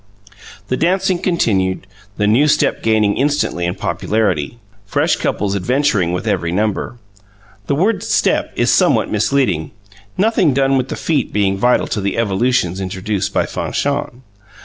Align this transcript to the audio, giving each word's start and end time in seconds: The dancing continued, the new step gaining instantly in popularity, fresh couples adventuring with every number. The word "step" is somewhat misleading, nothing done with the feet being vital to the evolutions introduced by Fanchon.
The 0.69 0.77
dancing 0.77 1.19
continued, 1.19 1.85
the 2.17 2.25
new 2.25 2.47
step 2.47 2.81
gaining 2.81 3.17
instantly 3.17 3.67
in 3.67 3.75
popularity, 3.75 4.57
fresh 4.83 5.15
couples 5.17 5.55
adventuring 5.55 6.11
with 6.11 6.25
every 6.25 6.51
number. 6.51 6.97
The 7.67 7.75
word 7.75 8.01
"step" 8.01 8.51
is 8.55 8.71
somewhat 8.73 9.11
misleading, 9.11 9.69
nothing 10.17 10.55
done 10.55 10.75
with 10.75 10.87
the 10.89 10.95
feet 10.95 11.31
being 11.31 11.55
vital 11.55 11.85
to 11.85 12.01
the 12.01 12.17
evolutions 12.17 12.81
introduced 12.81 13.31
by 13.31 13.45
Fanchon. 13.45 14.23